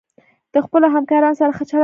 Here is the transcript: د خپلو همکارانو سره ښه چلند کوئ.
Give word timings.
د 0.53 0.55
خپلو 0.65 0.87
همکارانو 0.95 1.37
سره 1.39 1.51
ښه 1.57 1.63
چلند 1.69 1.69
کوئ. 1.71 1.79